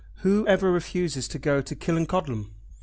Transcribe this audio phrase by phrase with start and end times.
[0.23, 2.49] Who ever refuses to go to Killancodlem?"